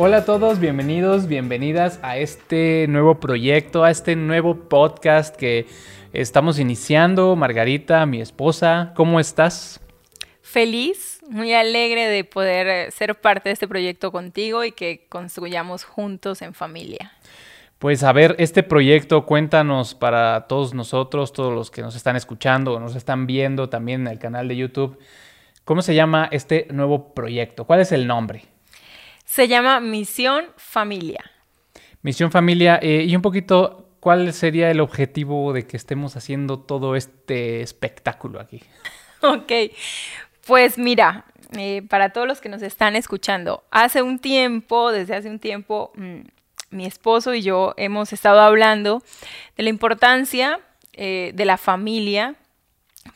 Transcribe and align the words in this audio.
Hola 0.00 0.18
a 0.18 0.24
todos, 0.24 0.60
bienvenidos, 0.60 1.26
bienvenidas 1.26 1.98
a 2.02 2.18
este 2.18 2.86
nuevo 2.88 3.18
proyecto, 3.18 3.82
a 3.82 3.90
este 3.90 4.14
nuevo 4.14 4.54
podcast 4.54 5.34
que 5.34 5.66
estamos 6.12 6.60
iniciando. 6.60 7.34
Margarita, 7.34 8.06
mi 8.06 8.20
esposa, 8.20 8.92
¿cómo 8.94 9.18
estás? 9.18 9.80
Feliz, 10.40 11.18
muy 11.28 11.52
alegre 11.52 12.06
de 12.06 12.22
poder 12.22 12.68
eh, 12.68 12.90
ser 12.92 13.20
parte 13.20 13.48
de 13.48 13.54
este 13.54 13.66
proyecto 13.66 14.12
contigo 14.12 14.62
y 14.62 14.70
que 14.70 15.04
construyamos 15.08 15.82
juntos 15.82 16.42
en 16.42 16.54
familia. 16.54 17.10
Pues 17.80 18.04
a 18.04 18.12
ver, 18.12 18.36
este 18.38 18.62
proyecto, 18.62 19.26
cuéntanos 19.26 19.96
para 19.96 20.46
todos 20.46 20.74
nosotros, 20.74 21.32
todos 21.32 21.52
los 21.52 21.72
que 21.72 21.82
nos 21.82 21.96
están 21.96 22.14
escuchando 22.14 22.74
o 22.74 22.78
nos 22.78 22.94
están 22.94 23.26
viendo 23.26 23.68
también 23.68 24.02
en 24.02 24.12
el 24.12 24.20
canal 24.20 24.46
de 24.46 24.58
YouTube, 24.58 24.96
¿cómo 25.64 25.82
se 25.82 25.96
llama 25.96 26.28
este 26.30 26.68
nuevo 26.70 27.14
proyecto? 27.14 27.64
¿Cuál 27.64 27.80
es 27.80 27.90
el 27.90 28.06
nombre? 28.06 28.44
Se 29.28 29.46
llama 29.46 29.78
Misión 29.78 30.46
Familia. 30.56 31.22
Misión 32.00 32.32
Familia, 32.32 32.78
eh, 32.80 33.04
y 33.06 33.14
un 33.14 33.20
poquito, 33.20 33.90
¿cuál 34.00 34.32
sería 34.32 34.70
el 34.70 34.80
objetivo 34.80 35.52
de 35.52 35.66
que 35.66 35.76
estemos 35.76 36.16
haciendo 36.16 36.60
todo 36.60 36.96
este 36.96 37.60
espectáculo 37.60 38.40
aquí? 38.40 38.62
Ok, 39.20 39.52
pues 40.46 40.78
mira, 40.78 41.26
eh, 41.58 41.82
para 41.82 42.10
todos 42.10 42.26
los 42.26 42.40
que 42.40 42.48
nos 42.48 42.62
están 42.62 42.96
escuchando, 42.96 43.64
hace 43.70 44.00
un 44.00 44.18
tiempo, 44.18 44.92
desde 44.92 45.14
hace 45.16 45.28
un 45.28 45.40
tiempo, 45.40 45.92
mm, 45.96 46.20
mi 46.70 46.86
esposo 46.86 47.34
y 47.34 47.42
yo 47.42 47.74
hemos 47.76 48.12
estado 48.12 48.40
hablando 48.40 49.02
de 49.56 49.64
la 49.64 49.68
importancia 49.68 50.60
eh, 50.94 51.32
de 51.34 51.44
la 51.44 51.58
familia 51.58 52.36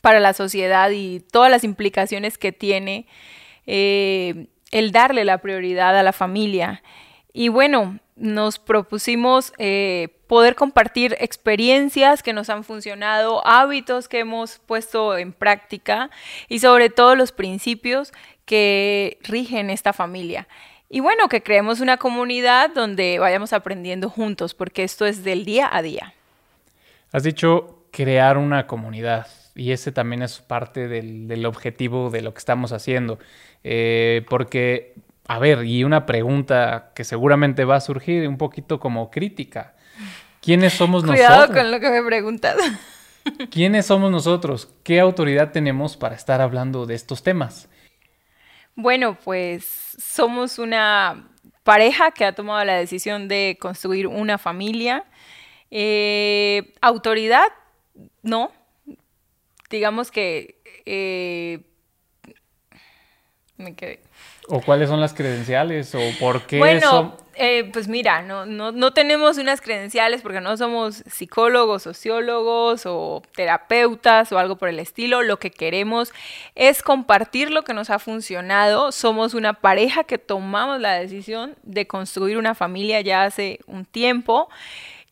para 0.02 0.21
la 0.21 0.35
sociedad 0.35 0.91
y 0.91 1.21
todas 1.21 1.51
las 1.51 1.65
implicaciones 1.65 2.37
que 2.37 2.52
tiene 2.52 3.07
el 4.73 4.90
darle 4.90 5.24
la 5.24 5.38
prioridad 5.38 5.96
a 5.96 6.02
la 6.02 6.12
familia. 6.12 6.82
Y 7.32 7.48
bueno, 7.48 8.01
nos 8.16 8.59
propusimos 8.59 9.52
eh, 9.59 10.09
poder 10.26 10.54
compartir 10.54 11.16
experiencias 11.20 12.23
que 12.23 12.32
nos 12.32 12.51
han 12.51 12.64
funcionado, 12.64 13.46
hábitos 13.46 14.09
que 14.09 14.18
hemos 14.18 14.59
puesto 14.59 15.16
en 15.16 15.32
práctica 15.32 16.10
y 16.48 16.59
sobre 16.59 16.90
todo 16.90 17.14
los 17.14 17.32
principios 17.32 18.12
que 18.45 19.18
rigen 19.23 19.70
esta 19.70 19.92
familia. 19.92 20.48
Y 20.88 21.01
bueno, 21.01 21.29
que 21.29 21.42
creemos 21.42 21.80
una 21.80 21.96
comunidad 21.96 22.70
donde 22.74 23.18
vayamos 23.18 23.54
aprendiendo 23.54 24.10
juntos, 24.10 24.52
porque 24.52 24.84
esto 24.84 25.07
es 25.07 25.24
del 25.24 25.46
día 25.46 25.68
a 25.73 25.80
día. 25.80 26.12
Has 27.12 27.23
dicho 27.23 27.86
crear 27.90 28.36
una 28.36 28.66
comunidad 28.66 29.26
y 29.54 29.72
ese 29.72 29.92
también 29.92 30.22
es 30.22 30.40
parte 30.40 30.88
del, 30.88 31.45
objetivo 31.46 32.10
de 32.10 32.22
lo 32.22 32.32
que 32.32 32.38
estamos 32.38 32.72
haciendo. 32.72 33.18
Eh, 33.64 34.24
porque, 34.28 34.95
a 35.26 35.38
ver, 35.38 35.64
y 35.64 35.84
una 35.84 36.06
pregunta 36.06 36.92
que 36.95 37.04
seguramente 37.04 37.64
va 37.64 37.76
a 37.76 37.80
surgir 37.80 38.26
un 38.28 38.38
poquito 38.38 38.80
como 38.80 39.10
crítica. 39.10 39.74
¿Quiénes 40.40 40.73
somos 40.73 41.04
nosotros? 41.04 41.26
Cuidado 41.26 41.52
con 41.52 41.70
lo 41.70 41.80
que 41.80 41.90
me 41.90 42.02
preguntas. 42.02 42.56
¿Quiénes 43.50 43.86
somos 43.86 44.10
nosotros? 44.10 44.68
¿Qué 44.82 44.98
autoridad 44.98 45.52
tenemos 45.52 45.96
para 45.96 46.14
estar 46.14 46.40
hablando 46.40 46.86
de 46.86 46.95
estos 46.95 47.23
temas? 47.23 47.68
Bueno, 48.74 49.16
pues 49.23 49.96
somos 49.98 50.58
una 50.58 51.28
pareja 51.62 52.10
que 52.10 52.24
ha 52.24 52.34
tomado 52.34 52.64
la 52.64 52.76
decisión 52.76 53.28
de 53.28 53.58
construir 53.60 54.06
una 54.06 54.38
familia. 54.38 55.04
Eh, 55.70 56.73
autoridad, 56.80 57.46
no, 58.23 58.50
digamos 59.73 60.10
que 60.10 60.60
eh, 60.84 61.60
me 63.56 63.74
quedé. 63.74 64.00
¿O 64.48 64.60
cuáles 64.60 64.88
son 64.88 65.00
las 65.00 65.14
credenciales? 65.14 65.94
¿O 65.94 66.00
por 66.19 66.42
qué 66.42 66.59
Bueno, 66.59 67.16
eh, 67.34 67.70
pues 67.72 67.88
mira, 67.88 68.22
no, 68.22 68.44
no, 68.44 68.72
no, 68.72 68.92
tenemos 68.92 69.38
unas 69.38 69.60
credenciales 69.60 70.20
porque 70.20 70.41
no 70.41 70.56
somos 70.56 71.04
psicólogos, 71.10 71.84
sociólogos 71.84 72.82
o 72.84 73.22
terapeutas 73.34 74.32
o 74.32 74.38
algo 74.38 74.56
por 74.56 74.69
el 74.69 74.80
estilo. 74.80 75.22
Lo 75.22 75.38
que 75.38 75.50
queremos 75.50 76.12
es 76.54 76.82
compartir 76.82 77.50
lo 77.50 77.62
que 77.62 77.72
nos 77.72 77.88
ha 77.88 77.98
funcionado. 77.98 78.92
Somos 78.92 79.34
una 79.34 79.54
pareja 79.54 80.04
que 80.04 80.18
tomamos 80.18 80.80
la 80.80 80.94
decisión 80.94 81.56
de 81.62 81.86
construir 81.86 82.36
una 82.36 82.54
familia 82.54 83.00
ya 83.00 83.24
hace 83.24 83.60
un 83.66 83.84
tiempo 83.84 84.48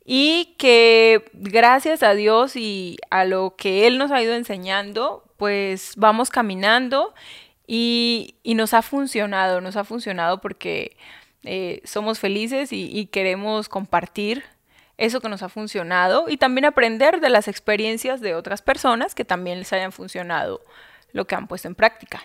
y 0.04 0.54
que 0.58 1.30
gracias 1.32 2.02
a 2.02 2.14
Dios 2.14 2.56
y 2.56 2.98
a 3.10 3.24
lo 3.24 3.54
que 3.56 3.86
Él 3.86 3.98
nos 3.98 4.10
ha 4.10 4.22
ido 4.22 4.34
enseñando, 4.34 5.24
pues 5.36 5.94
vamos 5.96 6.30
caminando 6.30 7.14
y, 7.66 8.34
nos 8.44 8.74
ha 8.74 8.82
funcionado, 8.82 9.60
nos 9.60 9.76
ha 9.76 9.84
funcionado 9.84 10.40
porque 10.40 10.96
eh, 11.44 11.80
somos 11.84 12.18
felices 12.18 12.70
y, 12.72 13.06
queremos 13.06 13.68
compartir 13.68 14.42
eso 14.98 15.20
que 15.20 15.28
nos 15.28 15.42
ha 15.42 15.48
funcionado 15.48 16.26
y 16.28 16.36
también 16.36 16.64
aprender 16.66 17.20
de 17.20 17.30
las 17.30 17.48
experiencias 17.48 18.20
de 18.20 18.34
otras 18.34 18.60
personas 18.60 19.14
que 19.14 19.24
también 19.24 19.60
les 19.60 19.72
hayan 19.72 19.92
funcionado 19.92 20.60
lo 21.12 21.26
que 21.26 21.34
han 21.34 21.46
puesto 21.46 21.68
en 21.68 21.74
práctica. 21.74 22.20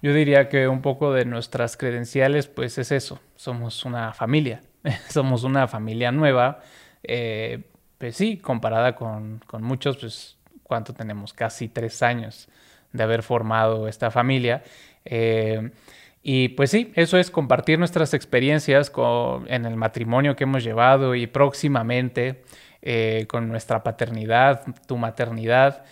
Yo 0.00 0.14
diría 0.14 0.48
que 0.48 0.68
un 0.68 0.82
poco 0.82 1.12
de 1.12 1.24
nuestras 1.24 1.76
credenciales, 1.76 2.46
pues 2.46 2.78
es 2.78 2.92
eso, 2.92 3.20
somos 3.36 3.84
una 3.84 4.12
familia, 4.12 4.62
somos 5.08 5.44
una 5.44 5.66
familia 5.68 6.12
nueva, 6.12 6.60
eh, 7.02 7.62
pues 7.98 8.16
sí, 8.16 8.36
comparada 8.36 8.94
con, 8.94 9.40
muchos, 9.60 9.96
pues 9.96 10.36
¿cuánto 10.62 10.92
tenemos? 10.92 11.32
Casi 11.32 11.68
tres 11.68 12.02
años 12.02 12.48
de 12.92 13.02
haber 13.02 13.22
formado 13.22 13.88
esta 13.88 14.10
familia. 14.10 14.62
Eh, 15.04 15.70
y 16.22 16.48
pues 16.50 16.70
sí, 16.70 16.92
eso 16.94 17.18
es 17.18 17.30
compartir 17.30 17.78
nuestras 17.78 18.14
experiencias 18.14 18.90
con, 18.90 19.50
en 19.50 19.66
el 19.66 19.76
matrimonio 19.76 20.36
que 20.36 20.44
hemos 20.44 20.64
llevado 20.64 21.14
y 21.14 21.26
próximamente 21.26 22.42
eh, 22.80 23.26
con 23.28 23.48
nuestra 23.48 23.82
paternidad, 23.82 24.62
tu 24.86 24.96
maternidad, 24.96 25.84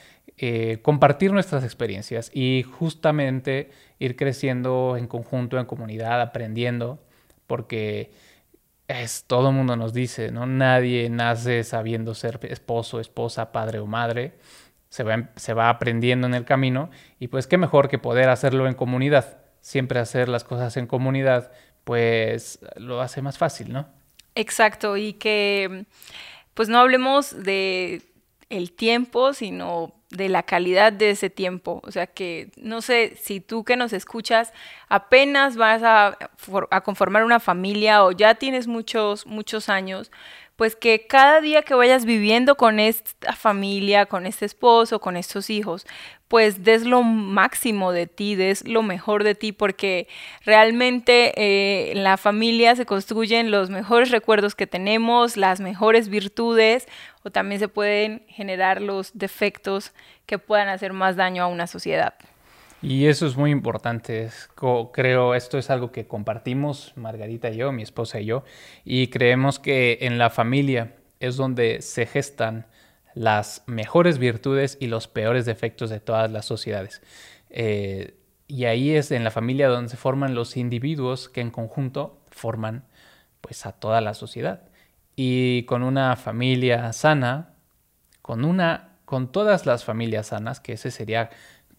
compartir 0.83 1.33
nuestras 1.33 1.63
experiencias 1.63 2.29
y 2.35 2.65
justamente 2.65 3.71
ir 4.01 4.17
creciendo 4.17 4.97
en 4.97 5.07
conjunto, 5.07 5.61
en 5.61 5.67
comunidad, 5.67 6.21
aprendiendo, 6.21 6.99
porque 7.47 8.11
es 9.01 9.25
todo 9.27 9.49
el 9.49 9.55
mundo 9.55 9.77
nos 9.77 9.93
dice, 9.93 10.31
¿no? 10.31 10.47
Nadie 10.47 11.09
nace 11.09 11.65
sabiendo 11.65 12.15
ser 12.15 12.39
esposo, 12.43 13.01
esposa, 13.01 13.53
padre 13.53 13.79
o 13.79 13.87
madre. 13.87 14.35
Se 14.89 15.05
va, 15.05 15.31
se 15.37 15.55
va 15.55 15.71
aprendiendo 15.71 16.27
en 16.27 16.35
el 16.35 16.45
camino 16.45 16.91
y 17.19 17.29
pues 17.29 17.47
qué 17.47 17.57
mejor 17.57 17.89
que 17.89 17.99
poder 17.99 18.29
hacerlo 18.29 18.67
en 18.67 18.75
comunidad. 18.75 19.39
Siempre 19.63 20.01
hacer 20.01 20.29
las 20.29 20.45
cosas 20.45 20.77
en 20.77 20.87
comunidad, 20.87 21.53
pues 21.85 22.59
lo 22.77 23.01
hace 23.01 23.23
más 23.23 23.39
fácil, 23.39 23.73
¿no? 23.73 23.89
Exacto, 24.35 24.97
y 24.97 25.15
que 25.15 25.87
pues 26.55 26.69
no 26.69 26.79
hablemos 26.79 27.43
de 27.43 28.03
el 28.51 28.73
tiempo, 28.73 29.33
sino 29.33 29.95
de 30.13 30.29
la 30.29 30.43
calidad 30.43 30.93
de 30.93 31.11
ese 31.11 31.31
tiempo. 31.31 31.81
O 31.85 31.91
sea 31.91 32.07
que 32.07 32.51
no 32.57 32.83
sé 32.83 33.15
si 33.21 33.41
tú 33.41 33.65
que 33.65 33.77
nos 33.77 33.93
escuchas 33.93 34.53
apenas 34.89 35.57
vas 35.57 35.83
a, 35.83 36.19
a, 36.71 36.81
conformar 36.83 37.25
una 37.25 37.41
familia 37.41 38.05
o 38.05 38.13
ya 38.13 38.35
tienes 38.35 38.67
muchos, 38.67 39.27
muchos 39.27 39.69
años, 39.69 40.13
pues 40.57 40.77
que 40.77 41.07
cada 41.07 41.41
día 41.41 41.63
que 41.63 41.75
vayas 41.75 42.05
viviendo 42.05 42.57
con 42.57 42.79
esta 42.79 43.33
familia, 43.33 44.07
con 44.07 44.27
este 44.27 44.45
esposo, 44.45 45.01
con 45.01 45.17
estos 45.17 45.51
hijos, 45.51 45.87
pues 46.29 46.65
des 46.65 46.85
lo 46.85 47.03
máximo 47.03 47.93
de 47.93 48.07
ti, 48.07 48.37
des 48.37 48.67
lo 48.67 48.83
mejor 48.83 49.25
de 49.25 49.35
ti, 49.35 49.53
porque 49.53 50.09
realmente 50.45 51.33
eh, 51.37 51.93
en 51.93 52.05
la 52.05 52.17
familia 52.17 52.75
se 52.75 52.87
construyen 52.87 53.51
los 53.51 53.71
mejores 53.71 54.11
recuerdos 54.11 54.55
que 54.55 54.67
tenemos, 54.67 55.37
las 55.37 55.61
mejores 55.61 56.09
virtudes, 56.09 56.87
o 57.23 57.31
también 57.31 57.59
se 57.59 57.69
pueden 57.69 58.25
generar 58.29 58.81
los 58.81 59.11
defectos 59.13 59.93
que 60.27 60.39
puedan 60.39 60.69
hacer 60.69 60.93
más 60.93 61.17
daño 61.17 61.43
a 61.43 61.49
una 61.49 61.67
sociedad. 61.67 62.15
Y 62.83 63.07
eso 63.07 63.27
es 63.27 63.37
muy 63.37 63.53
importante. 63.53 64.29
Creo, 64.93 65.35
esto 65.35 65.57
es 65.57 65.71
algo 65.71 65.93
que 65.93 66.09
compartimos 66.09 66.93
Margarita 66.97 67.49
y 67.51 67.57
yo, 67.57 67.71
mi 67.71 67.83
esposa 67.83 68.21
y 68.21 68.27
yo, 68.27 68.45
y 68.85 69.07
creemos 69.09 69.61
que 69.61 69.99
en 70.03 70.19
la 70.19 70.31
familia 70.31 70.97
es 71.21 71.37
donde 71.37 71.81
se 71.81 72.07
gestan 72.07 72.67
las 73.15 73.63
mejores 73.67 74.19
virtudes 74.19 74.77
y 74.81 74.89
los 74.89 75.07
peores 75.07 75.47
defectos 75.47 75.91
de 75.91 76.01
todas 76.01 76.31
las 76.33 76.45
sociedades. 76.45 77.03
Eh, 77.51 78.17
y 78.49 78.65
ahí 78.65 78.91
es 78.91 79.13
en 79.13 79.23
la 79.23 79.31
familia 79.31 79.69
donde 79.69 79.91
se 79.91 79.97
forman 79.97 80.35
los 80.35 80.57
individuos 80.57 81.29
que 81.29 81.41
en 81.41 81.51
conjunto 81.51 82.21
forman 82.31 82.85
pues 83.41 83.65
a 83.65 83.73
toda 83.73 84.01
la 84.01 84.15
sociedad. 84.15 84.63
Y 85.15 85.65
con 85.65 85.83
una 85.83 86.17
familia 86.17 86.93
sana, 86.93 87.55
con 88.23 88.45
una 88.45 88.89
con 89.05 89.31
todas 89.31 89.67
las 89.67 89.85
familias 89.85 90.29
sanas, 90.29 90.59
que 90.59 90.73
ese 90.73 90.91
sería 90.91 91.29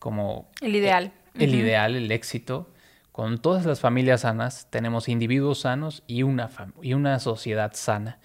como 0.04 0.50
el 0.60 0.76
ideal. 0.76 1.14
El, 1.34 1.56
ideal, 1.56 1.96
el 1.96 2.12
éxito. 2.12 2.70
Con 3.14 3.38
todas 3.38 3.66
las 3.66 3.80
familias 3.80 4.22
sanas 4.22 4.68
tenemos 4.70 5.08
individuos 5.08 5.62
sanos 5.62 6.04
y 6.08 6.24
una, 6.24 6.50
y 6.82 6.94
una 6.94 7.20
sociedad 7.20 7.72
sana. 7.74 8.20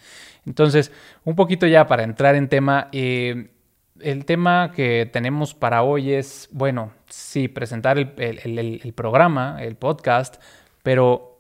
Entonces, 0.45 0.91
un 1.23 1.37
poquito 1.37 1.69
ya 1.69 1.87
para 1.87 2.03
entrar 2.03 2.35
en 2.35 2.49
tema, 2.49 2.89
eh, 2.91 3.53
el 4.01 4.25
tema 4.25 4.73
que 4.75 5.09
tenemos 5.13 5.55
para 5.55 5.85
hoy 5.85 6.15
es, 6.15 6.49
bueno, 6.51 6.95
sí, 7.09 7.47
presentar 7.47 7.97
el, 7.97 8.93
programa, 8.97 9.59
el 9.61 9.77
podcast, 9.77 10.43
pero 10.83 11.39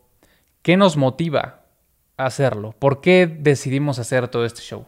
¿qué 0.63 0.77
nos 0.77 0.97
motiva 0.97 1.65
a 2.17 2.27
hacerlo? 2.27 2.77
¿Por 2.79 3.01
qué 3.01 3.27
decidimos 3.27 3.99
hacer 3.99 4.29
todo 4.29 4.45
este 4.45 4.61
show? 4.61 4.87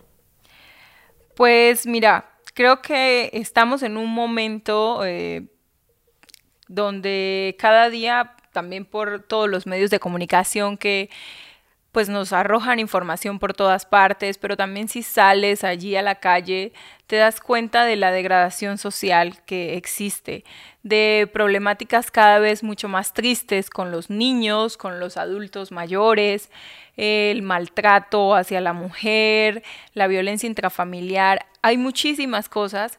Pues 1.34 1.86
mira, 1.86 2.30
creo 2.60 2.82
que 2.82 3.30
estamos 3.32 3.82
en 3.82 3.96
un 3.96 4.10
momento 4.10 5.02
eh, 5.06 5.46
donde 6.68 7.56
cada 7.58 7.88
día, 7.88 8.36
también 8.52 8.84
por 8.84 9.22
todos 9.22 9.48
los 9.48 9.66
medios 9.66 9.88
de 9.88 9.98
comunicación 9.98 10.76
que 10.76 11.08
pues 11.92 12.08
nos 12.08 12.32
arrojan 12.32 12.78
información 12.78 13.38
por 13.38 13.52
todas 13.52 13.84
partes, 13.84 14.38
pero 14.38 14.56
también 14.56 14.88
si 14.88 15.02
sales 15.02 15.64
allí 15.64 15.96
a 15.96 16.02
la 16.02 16.16
calle, 16.16 16.72
te 17.06 17.16
das 17.16 17.40
cuenta 17.40 17.84
de 17.84 17.96
la 17.96 18.12
degradación 18.12 18.78
social 18.78 19.42
que 19.44 19.76
existe, 19.76 20.44
de 20.84 21.28
problemáticas 21.32 22.10
cada 22.10 22.38
vez 22.38 22.62
mucho 22.62 22.88
más 22.88 23.12
tristes 23.12 23.70
con 23.70 23.90
los 23.90 24.10
niños, 24.10 24.76
con 24.76 25.00
los 25.00 25.16
adultos 25.16 25.72
mayores, 25.72 26.50
el 26.96 27.42
maltrato 27.42 28.34
hacia 28.36 28.60
la 28.60 28.72
mujer, 28.72 29.62
la 29.94 30.06
violencia 30.06 30.46
intrafamiliar. 30.46 31.46
Hay 31.62 31.76
muchísimas 31.76 32.48
cosas 32.48 32.98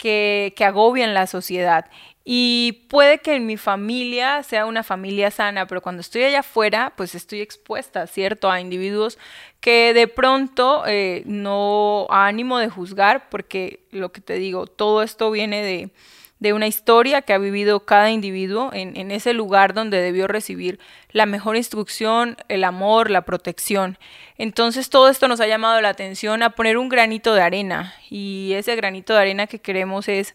que, 0.00 0.54
que 0.56 0.64
agobian 0.64 1.12
la 1.12 1.26
sociedad 1.26 1.84
y 2.24 2.86
puede 2.88 3.18
que 3.18 3.34
en 3.34 3.44
mi 3.44 3.56
familia 3.56 4.42
sea 4.42 4.64
una 4.64 4.82
familia 4.82 5.30
sana, 5.30 5.66
pero 5.66 5.82
cuando 5.82 6.00
estoy 6.00 6.22
allá 6.22 6.40
afuera, 6.40 6.92
pues 6.96 7.14
estoy 7.14 7.40
expuesta, 7.40 8.06
¿cierto? 8.06 8.50
A 8.50 8.60
individuos 8.60 9.18
que 9.60 9.92
de 9.92 10.06
pronto 10.06 10.84
eh, 10.86 11.22
no 11.26 12.06
ánimo 12.08 12.58
de 12.58 12.68
juzgar, 12.68 13.28
porque 13.30 13.80
lo 13.90 14.12
que 14.12 14.20
te 14.20 14.34
digo, 14.34 14.66
todo 14.66 15.02
esto 15.02 15.30
viene 15.30 15.62
de, 15.62 15.90
de 16.40 16.54
una 16.54 16.66
historia 16.66 17.22
que 17.22 17.34
ha 17.34 17.38
vivido 17.38 17.84
cada 17.84 18.10
individuo 18.10 18.70
en, 18.72 18.96
en, 18.96 19.10
ese 19.10 19.34
lugar 19.34 19.74
donde 19.74 20.00
debió 20.00 20.26
recibir 20.26 20.80
la 21.10 21.26
mejor 21.26 21.56
instrucción, 21.56 22.36
el 22.48 22.64
amor, 22.64 23.10
la 23.10 23.22
protección. 23.22 23.98
Entonces 24.38 24.88
todo 24.88 25.10
esto 25.10 25.28
nos 25.28 25.40
ha 25.40 25.46
llamado 25.46 25.80
la 25.82 25.90
atención 25.90 26.42
a 26.42 26.50
poner 26.50 26.78
un 26.78 26.88
granito 26.88 27.34
de 27.34 27.42
arena 27.42 27.94
y 28.08 28.52
ese 28.54 28.74
granito 28.74 29.12
de 29.12 29.20
arena 29.20 29.46
que 29.46 29.60
queremos 29.60 30.08
es 30.08 30.34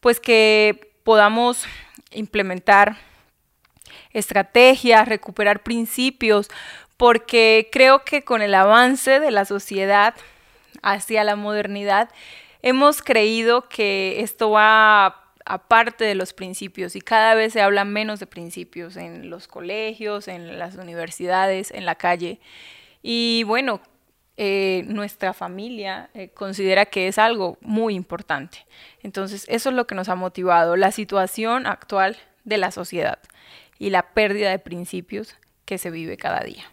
pues 0.00 0.20
que 0.20 0.92
podamos 1.04 1.64
implementar 2.12 2.96
estrategias, 4.12 5.06
recuperar 5.06 5.62
principios, 5.62 6.48
porque 6.96 7.68
creo 7.70 8.04
que 8.04 8.22
con 8.22 8.40
el 8.40 8.54
avance 8.54 9.20
de 9.20 9.30
la 9.30 9.44
sociedad 9.44 10.14
hacia 10.82 11.24
la 11.24 11.36
modernidad, 11.36 12.08
hemos 12.62 13.02
creído 13.02 13.68
que 13.68 14.22
esto 14.22 14.50
va 14.50 15.25
aparte 15.46 16.04
de 16.04 16.14
los 16.14 16.32
principios 16.32 16.96
y 16.96 17.00
cada 17.00 17.34
vez 17.34 17.52
se 17.52 17.62
habla 17.62 17.84
menos 17.84 18.20
de 18.20 18.26
principios 18.26 18.96
en 18.96 19.30
los 19.30 19.48
colegios, 19.48 20.28
en 20.28 20.58
las 20.58 20.74
universidades, 20.74 21.70
en 21.70 21.86
la 21.86 21.94
calle. 21.94 22.40
Y 23.02 23.44
bueno, 23.44 23.80
eh, 24.36 24.84
nuestra 24.88 25.32
familia 25.32 26.10
eh, 26.12 26.28
considera 26.28 26.84
que 26.86 27.08
es 27.08 27.16
algo 27.16 27.56
muy 27.62 27.94
importante. 27.94 28.66
Entonces, 29.02 29.46
eso 29.48 29.70
es 29.70 29.74
lo 29.74 29.86
que 29.86 29.94
nos 29.94 30.08
ha 30.08 30.16
motivado, 30.16 30.76
la 30.76 30.90
situación 30.90 31.66
actual 31.66 32.16
de 32.44 32.58
la 32.58 32.70
sociedad 32.70 33.18
y 33.78 33.90
la 33.90 34.12
pérdida 34.12 34.50
de 34.50 34.58
principios 34.58 35.36
que 35.64 35.78
se 35.78 35.90
vive 35.90 36.16
cada 36.16 36.40
día. 36.40 36.64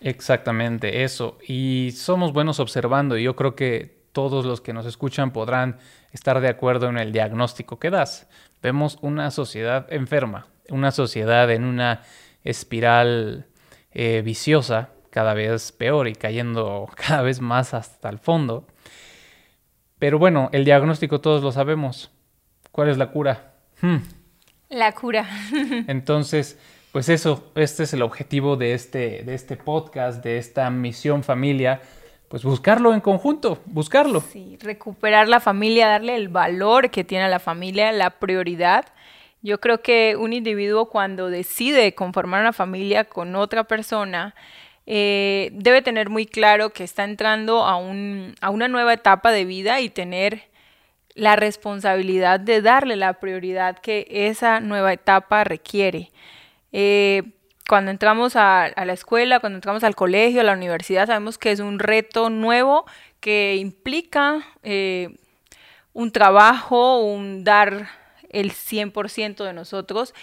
Exactamente, 0.00 1.04
eso. 1.04 1.38
Y 1.46 1.92
somos 1.96 2.32
buenos 2.32 2.58
observando 2.58 3.16
y 3.16 3.22
yo 3.22 3.36
creo 3.36 3.54
que 3.54 4.02
todos 4.12 4.44
los 4.44 4.60
que 4.60 4.72
nos 4.72 4.84
escuchan 4.84 5.32
podrán 5.32 5.78
estar 6.12 6.40
de 6.40 6.48
acuerdo 6.48 6.88
en 6.88 6.98
el 6.98 7.12
diagnóstico 7.12 7.78
que 7.78 7.90
das. 7.90 8.28
Vemos 8.62 8.98
una 9.00 9.30
sociedad 9.30 9.86
enferma, 9.92 10.46
una 10.68 10.90
sociedad 10.92 11.50
en 11.50 11.64
una 11.64 12.02
espiral 12.44 13.46
eh, 13.92 14.22
viciosa 14.24 14.90
cada 15.10 15.34
vez 15.34 15.72
peor 15.72 16.08
y 16.08 16.14
cayendo 16.14 16.88
cada 16.96 17.22
vez 17.22 17.40
más 17.40 17.74
hasta 17.74 18.08
el 18.08 18.18
fondo. 18.18 18.66
Pero 19.98 20.18
bueno, 20.18 20.48
el 20.52 20.64
diagnóstico 20.64 21.20
todos 21.20 21.42
lo 21.42 21.52
sabemos. 21.52 22.10
¿Cuál 22.72 22.88
es 22.88 22.98
la 22.98 23.10
cura? 23.10 23.54
Hmm. 23.80 23.98
La 24.68 24.92
cura. 24.92 25.28
Entonces, 25.86 26.58
pues 26.92 27.08
eso, 27.08 27.52
este 27.54 27.84
es 27.84 27.92
el 27.92 28.02
objetivo 28.02 28.56
de 28.56 28.74
este, 28.74 29.22
de 29.22 29.34
este 29.34 29.56
podcast, 29.56 30.24
de 30.24 30.38
esta 30.38 30.68
misión 30.70 31.22
familia, 31.22 31.80
pues 32.32 32.44
buscarlo 32.44 32.94
en 32.94 33.02
conjunto, 33.02 33.58
buscarlo. 33.66 34.22
Sí, 34.22 34.56
recuperar 34.58 35.28
la 35.28 35.38
familia, 35.38 35.86
darle 35.86 36.16
el 36.16 36.30
valor 36.30 36.88
que 36.88 37.04
tiene 37.04 37.24
a 37.24 37.28
la 37.28 37.40
familia, 37.40 37.92
la 37.92 38.08
prioridad. 38.08 38.86
Yo 39.42 39.60
creo 39.60 39.82
que 39.82 40.16
un 40.18 40.32
individuo 40.32 40.88
cuando 40.88 41.28
decide 41.28 41.94
conformar 41.94 42.40
una 42.40 42.54
familia 42.54 43.04
con 43.04 43.36
otra 43.36 43.64
persona, 43.64 44.34
eh, 44.86 45.50
debe 45.52 45.82
tener 45.82 46.08
muy 46.08 46.24
claro 46.24 46.70
que 46.70 46.84
está 46.84 47.04
entrando 47.04 47.66
a, 47.66 47.76
un, 47.76 48.34
a 48.40 48.48
una 48.48 48.66
nueva 48.66 48.94
etapa 48.94 49.30
de 49.30 49.44
vida 49.44 49.82
y 49.82 49.90
tener 49.90 50.44
la 51.14 51.36
responsabilidad 51.36 52.40
de 52.40 52.62
darle 52.62 52.96
la 52.96 53.12
prioridad 53.20 53.78
que 53.78 54.06
esa 54.08 54.60
nueva 54.60 54.94
etapa 54.94 55.44
requiere. 55.44 56.10
Eh, 56.72 57.24
cuando 57.68 57.90
entramos 57.90 58.36
a, 58.36 58.64
a, 58.64 58.84
la 58.84 58.92
escuela, 58.92 59.40
cuando 59.40 59.56
entramos 59.56 59.84
al 59.84 59.94
colegio, 59.94 60.40
a 60.40 60.44
la 60.44 60.52
universidad, 60.54 61.06
sabemos 61.06 61.38
que 61.38 61.52
es 61.52 61.60
un 61.60 61.78
reto 61.78 62.28
nuevo 62.30 62.86
que 63.20 63.56
implica 63.56 64.42
eh, 64.62 65.16
un 65.92 66.10
trabajo, 66.10 67.02
un 67.02 67.44
dar 67.44 67.88
el 68.30 68.52
100% 68.52 69.44
de 69.44 69.52
nosotros 69.52 70.14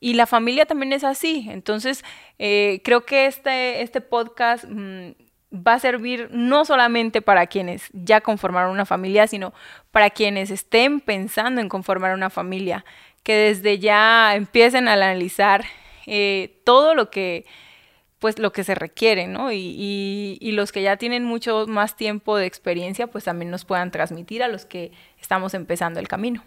y 0.00 0.14
la 0.14 0.26
familia 0.26 0.66
también 0.66 0.92
es 0.92 1.04
así. 1.04 1.46
Entonces, 1.50 2.04
eh, 2.38 2.80
creo 2.84 3.04
que 3.04 3.26
este, 3.26 3.82
este 3.82 4.00
podcast 4.00 4.64
mm, 4.68 5.10
va 5.52 5.74
a 5.74 5.78
servir 5.78 6.28
no 6.32 6.64
solamente 6.64 7.22
para 7.22 7.46
quienes 7.46 7.88
ya 7.92 8.20
conformaron 8.20 8.70
una 8.70 8.86
familia, 8.86 9.26
sino 9.26 9.52
para 9.90 10.10
quienes 10.10 10.50
estén 10.50 11.00
pensando 11.00 11.60
en 11.60 11.68
conformar 11.68 12.14
una 12.14 12.30
familia, 12.30 12.84
que 13.22 13.34
desde 13.34 13.78
ya 13.78 14.34
empiecen 14.34 14.88
a 14.88 14.92
analizar 14.92 15.64
eh, 16.06 16.60
todo 16.64 16.94
lo 16.94 17.10
que 17.10 17.44
pues 18.18 18.38
lo 18.38 18.50
que 18.50 18.64
se 18.64 18.74
requiere, 18.74 19.26
¿no? 19.26 19.52
Y, 19.52 20.38
y, 20.40 20.52
los 20.52 20.72
que 20.72 20.82
ya 20.82 20.96
tienen 20.96 21.22
mucho 21.22 21.66
más 21.66 21.96
tiempo 21.96 22.38
de 22.38 22.46
experiencia, 22.46 23.08
pues 23.08 23.24
también 23.24 23.50
nos 23.50 23.66
puedan 23.66 23.90
transmitir 23.90 24.42
a 24.42 24.48
los 24.48 24.64
que 24.64 24.92
estamos 25.20 25.52
empezando 25.52 26.00
el 26.00 26.08
camino. 26.08 26.42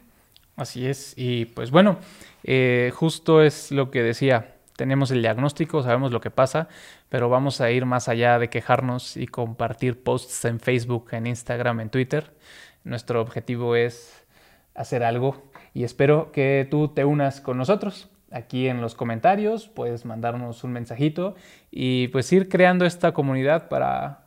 Así 0.55 0.87
es, 0.87 1.13
y 1.15 1.45
pues 1.45 1.71
bueno, 1.71 1.99
eh, 2.43 2.91
justo 2.93 3.41
es 3.41 3.71
lo 3.71 3.91
que 3.91 4.01
decía, 4.01 4.55
tenemos 4.75 5.11
el 5.11 5.21
diagnóstico, 5.21 5.83
sabemos 5.83 6.11
lo 6.11 6.21
que 6.21 6.31
pasa, 6.31 6.67
pero 7.07 7.29
vamos 7.29 7.61
a 7.61 7.71
ir 7.71 7.85
más 7.85 8.09
allá 8.09 8.39
de 8.39 8.49
quejarnos 8.49 9.15
y 9.15 9.27
compartir 9.27 10.03
posts 10.03 10.45
en 10.45 10.59
Facebook, 10.59 11.09
en 11.11 11.27
Instagram, 11.27 11.81
en 11.81 11.89
Twitter. 11.89 12.33
Nuestro 12.83 13.21
objetivo 13.21 13.75
es 13.75 14.25
hacer 14.75 15.03
algo 15.03 15.51
y 15.73 15.83
espero 15.83 16.31
que 16.31 16.67
tú 16.69 16.89
te 16.89 17.05
unas 17.05 17.41
con 17.41 17.57
nosotros. 17.57 18.09
Aquí 18.31 18.67
en 18.67 18.81
los 18.81 18.95
comentarios 18.95 19.67
puedes 19.67 20.05
mandarnos 20.05 20.63
un 20.63 20.71
mensajito 20.71 21.35
y 21.71 22.09
pues 22.09 22.31
ir 22.31 22.49
creando 22.49 22.85
esta 22.85 23.11
comunidad 23.11 23.69
para, 23.69 24.25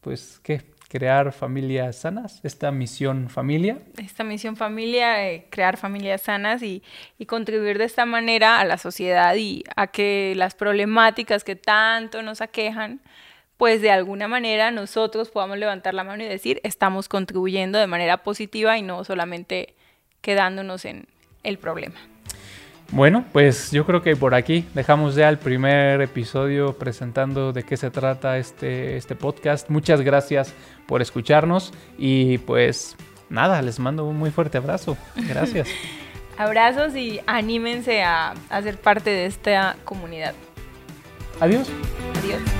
pues, 0.00 0.40
¿qué? 0.42 0.76
crear 0.88 1.32
familias 1.32 1.96
sanas, 1.96 2.40
esta 2.42 2.70
misión 2.70 3.28
familia. 3.28 3.78
Esta 3.98 4.24
misión 4.24 4.56
familia, 4.56 5.28
eh, 5.28 5.46
crear 5.50 5.76
familias 5.76 6.22
sanas 6.22 6.62
y, 6.62 6.82
y, 7.18 7.26
contribuir 7.26 7.78
de 7.78 7.84
esta 7.84 8.06
manera 8.06 8.60
a 8.60 8.64
la 8.64 8.78
sociedad 8.78 9.34
y 9.36 9.64
a 9.74 9.88
que 9.88 10.34
las 10.36 10.54
problemáticas 10.54 11.44
que 11.44 11.56
tanto 11.56 12.22
nos 12.22 12.40
aquejan, 12.40 13.00
pues 13.56 13.80
de 13.82 13.90
alguna 13.90 14.28
manera 14.28 14.70
nosotros 14.70 15.30
podamos 15.30 15.58
levantar 15.58 15.94
la 15.94 16.04
mano 16.04 16.22
y 16.22 16.28
decir, 16.28 16.60
estamos 16.62 17.08
contribuyendo 17.08 17.78
de 17.78 17.86
manera 17.86 18.22
positiva 18.22 18.78
y 18.78 18.82
no 18.82 19.02
solamente 19.04 19.74
quedándonos 20.20 20.84
en 20.84 21.08
el 21.42 21.58
problema. 21.58 22.15
Bueno, 22.92 23.24
pues 23.32 23.72
yo 23.72 23.84
creo 23.84 24.02
que 24.02 24.14
por 24.14 24.34
aquí 24.34 24.64
dejamos 24.74 25.16
ya 25.16 25.28
el 25.28 25.38
primer 25.38 26.00
episodio 26.00 26.74
presentando 26.74 27.52
de 27.52 27.64
qué 27.64 27.76
se 27.76 27.90
trata 27.90 28.38
este, 28.38 28.96
este 28.96 29.16
podcast. 29.16 29.68
Muchas 29.70 30.00
gracias 30.02 30.54
por 30.86 31.02
escucharnos 31.02 31.72
y 31.98 32.38
pues 32.38 32.96
nada, 33.28 33.60
les 33.60 33.80
mando 33.80 34.04
un 34.04 34.16
muy 34.16 34.30
fuerte 34.30 34.58
abrazo. 34.58 34.96
Gracias. 35.16 35.68
Abrazos 36.38 36.94
y 36.94 37.20
anímense 37.26 38.02
a, 38.02 38.34
a 38.50 38.62
ser 38.62 38.78
parte 38.78 39.10
de 39.10 39.26
esta 39.26 39.76
comunidad. 39.84 40.34
Adiós. 41.40 41.68
Adiós. 42.22 42.55